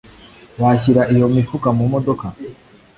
[0.61, 2.25] Washyira iyo mifuka mumodoka